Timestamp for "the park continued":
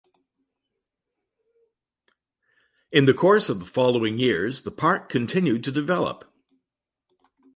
4.63-5.63